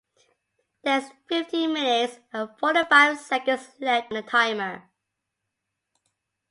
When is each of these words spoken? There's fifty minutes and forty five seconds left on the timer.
There's 0.83 1.11
fifty 1.29 1.67
minutes 1.67 2.21
and 2.33 2.49
forty 2.57 2.81
five 2.89 3.19
seconds 3.19 3.69
left 3.79 4.11
on 4.11 4.15
the 4.15 4.23
timer. 4.23 4.89